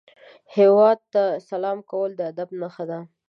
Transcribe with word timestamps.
هیواد 0.55 0.99
ته 1.13 1.23
سلام 1.49 1.77
کول 1.89 2.09
د 2.15 2.21
ادب 2.31 2.49
نښه 2.61 2.85
ده 2.89 2.99